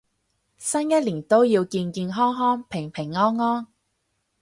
[0.57, 3.67] 新一年都要健健康康平平安安